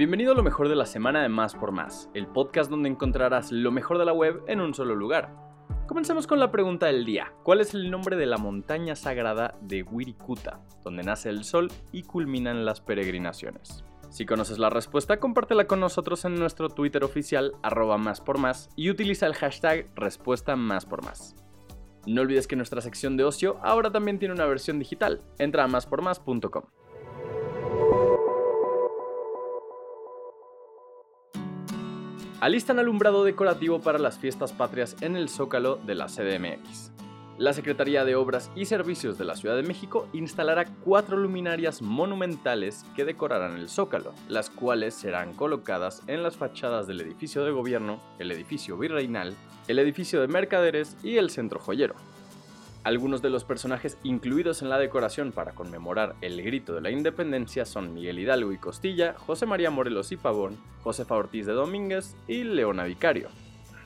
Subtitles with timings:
[0.00, 3.52] Bienvenido a lo mejor de la semana de Más por Más, el podcast donde encontrarás
[3.52, 5.36] lo mejor de la web en un solo lugar.
[5.86, 7.34] Comencemos con la pregunta del día.
[7.42, 12.04] ¿Cuál es el nombre de la montaña sagrada de Wirikuta, donde nace el sol y
[12.04, 13.84] culminan las peregrinaciones?
[14.08, 18.70] Si conoces la respuesta, compártela con nosotros en nuestro Twitter oficial, arroba más por más,
[18.76, 21.36] y utiliza el hashtag respuesta más por más.
[22.06, 25.20] No olvides que nuestra sección de ocio ahora también tiene una versión digital.
[25.38, 26.79] Entra a máspormás.com.
[32.40, 36.90] Alistan alumbrado decorativo para las fiestas patrias en el Zócalo de la CDMX.
[37.36, 42.86] La Secretaría de Obras y Servicios de la Ciudad de México instalará cuatro luminarias monumentales
[42.96, 48.00] que decorarán el Zócalo, las cuales serán colocadas en las fachadas del edificio de gobierno,
[48.18, 49.34] el edificio virreinal,
[49.68, 51.94] el edificio de mercaderes y el centro joyero.
[52.82, 57.66] Algunos de los personajes incluidos en la decoración para conmemorar el grito de la independencia
[57.66, 62.42] son Miguel Hidalgo y Costilla, José María Morelos y Pavón, Josefa Ortiz de Domínguez y
[62.44, 63.28] Leona Vicario.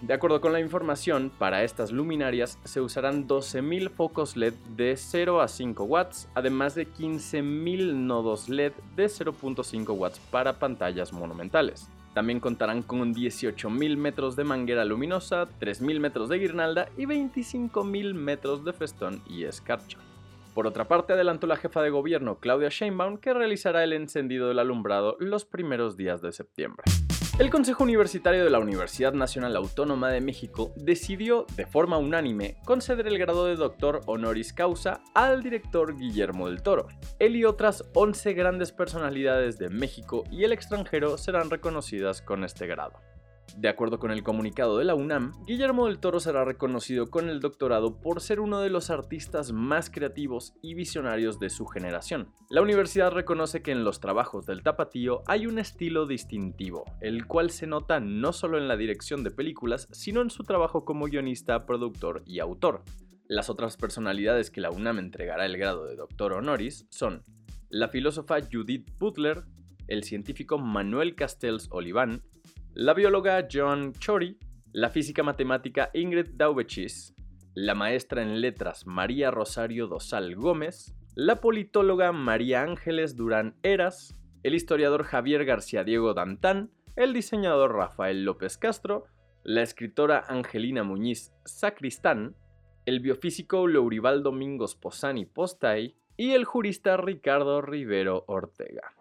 [0.01, 5.41] De acuerdo con la información, para estas luminarias se usarán 12.000 focos LED de 0
[5.41, 11.89] a 5 watts, además de 15.000 nodos LED de 0.5 watts para pantallas monumentales.
[12.15, 18.65] También contarán con 18.000 metros de manguera luminosa, 3.000 metros de guirnalda y 25.000 metros
[18.65, 19.99] de festón y escarcha.
[20.55, 24.61] Por otra parte, adelantó la jefa de gobierno Claudia Sheinbaum que realizará el encendido del
[24.61, 26.85] alumbrado los primeros días de septiembre.
[27.37, 33.09] El Consejo Universitario de la Universidad Nacional Autónoma de México decidió, de forma unánime, conceder
[33.09, 36.87] el grado de doctor honoris causa al director Guillermo del Toro.
[37.19, 42.69] Él y otras 11 grandes personalidades de México y el extranjero serán reconocidas con este
[42.69, 43.01] grado.
[43.57, 47.41] De acuerdo con el comunicado de la UNAM, Guillermo del Toro será reconocido con el
[47.41, 52.33] doctorado por ser uno de los artistas más creativos y visionarios de su generación.
[52.51, 57.51] La universidad reconoce que en los trabajos del tapatío hay un estilo distintivo, el cual
[57.51, 61.65] se nota no solo en la dirección de películas, sino en su trabajo como guionista,
[61.65, 62.83] productor y autor.
[63.27, 67.23] Las otras personalidades que la UNAM entregará el grado de doctor honoris son
[67.71, 69.45] la filósofa Judith Butler,
[69.89, 72.23] el científico Manuel Castells Oliván,
[72.75, 74.37] la bióloga John Chori,
[74.73, 77.15] la física matemática Ingrid Daubechis,
[77.55, 84.55] la maestra en letras María Rosario Dosal Gómez, la politóloga María Ángeles Durán Eras, el
[84.57, 89.05] historiador Javier García Diego Dantán, el diseñador Rafael López Castro,
[89.45, 92.35] la escritora Angelina Muñiz Sacristán,
[92.87, 98.95] el biofísico Lourival Domingos Posani Postay y el jurista Ricardo Rivero Ortega.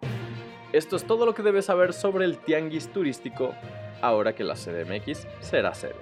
[0.74, 3.54] Esto es todo lo que debes saber sobre el tianguis turístico
[4.02, 5.94] ahora que la CDMX será sede.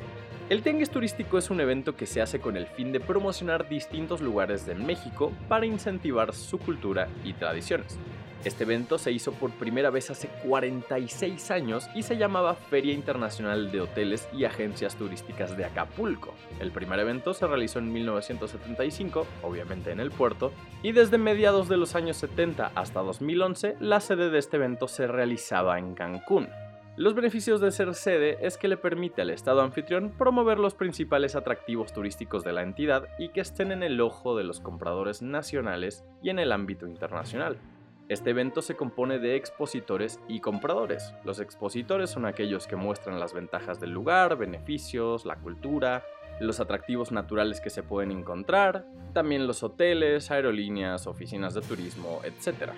[0.49, 4.21] El tianguis turístico es un evento que se hace con el fin de promocionar distintos
[4.21, 7.99] lugares de México para incentivar su cultura y tradiciones.
[8.43, 13.71] Este evento se hizo por primera vez hace 46 años y se llamaba Feria Internacional
[13.71, 16.33] de Hoteles y Agencias Turísticas de Acapulco.
[16.59, 21.77] El primer evento se realizó en 1975, obviamente en el puerto, y desde mediados de
[21.77, 26.49] los años 70 hasta 2011 la sede de este evento se realizaba en Cancún.
[26.97, 31.35] Los beneficios de ser sede es que le permite al Estado anfitrión promover los principales
[31.35, 36.03] atractivos turísticos de la entidad y que estén en el ojo de los compradores nacionales
[36.23, 37.57] y en el ámbito internacional.
[38.11, 41.13] Este evento se compone de expositores y compradores.
[41.23, 46.03] Los expositores son aquellos que muestran las ventajas del lugar, beneficios, la cultura,
[46.41, 52.73] los atractivos naturales que se pueden encontrar, también los hoteles, aerolíneas, oficinas de turismo, etc.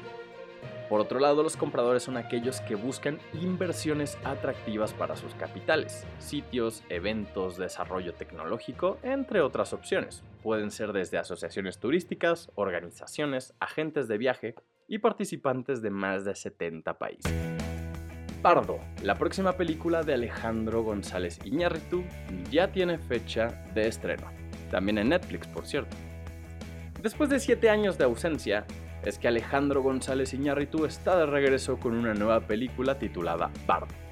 [0.88, 6.84] Por otro lado, los compradores son aquellos que buscan inversiones atractivas para sus capitales, sitios,
[6.90, 10.22] eventos, desarrollo tecnológico, entre otras opciones.
[10.44, 14.54] Pueden ser desde asociaciones turísticas, organizaciones, agentes de viaje,
[14.88, 17.34] y participantes de más de 70 países.
[18.42, 22.04] Pardo, la próxima película de Alejandro González Iñárritu,
[22.52, 24.28] ya tiene fecha de estreno,
[24.70, 25.96] también en Netflix, por cierto.
[27.02, 28.66] Después de 7 años de ausencia,
[29.06, 34.03] es que Alejandro González Iñárritu está de regreso con una nueva película titulada Pardo.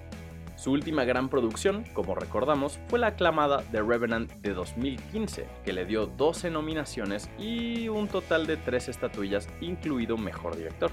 [0.61, 5.85] Su última gran producción, como recordamos, fue la aclamada The Revenant de 2015, que le
[5.85, 10.91] dio 12 nominaciones y un total de 3 estatuillas, incluido Mejor Director.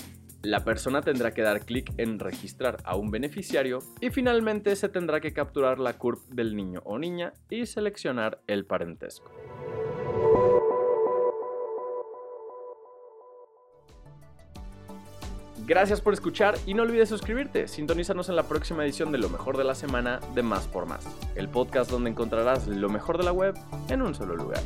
[0.42, 5.20] La persona tendrá que dar clic en registrar a un beneficiario y finalmente se tendrá
[5.20, 9.30] que capturar la CURP del niño o niña y seleccionar el parentesco.
[15.66, 17.68] Gracias por escuchar y no olvides suscribirte.
[17.68, 21.06] Sintonízanos en la próxima edición de Lo mejor de la semana de Más por Más,
[21.36, 23.54] el podcast donde encontrarás lo mejor de la web
[23.88, 24.62] en un solo lugar.